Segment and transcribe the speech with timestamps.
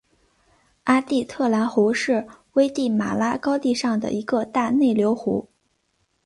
[0.85, 5.47] 阿蒂特兰湖是危地马拉高地上的一个大内流湖。